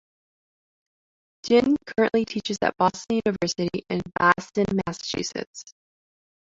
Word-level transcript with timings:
Jin 1.47 1.77
currently 1.85 2.25
teaches 2.25 2.57
at 2.63 2.75
Boston 2.77 3.21
University 3.23 3.83
in 3.87 4.01
Boston, 4.17 4.65
Massachusetts. 4.87 5.63